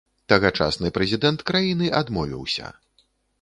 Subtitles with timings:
[0.31, 2.73] Тагачасны прэзідэнт краіны адмовіўся.